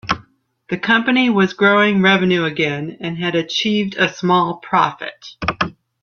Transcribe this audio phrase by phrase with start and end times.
[0.69, 5.35] The company was growing revenue again and had achieved a small profit.